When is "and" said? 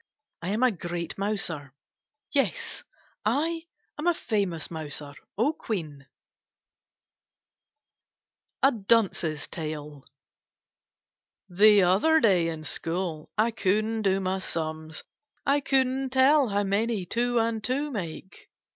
17.39-17.63